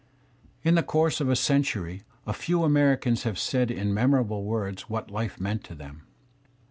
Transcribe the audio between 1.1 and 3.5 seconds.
of a century a few Americans have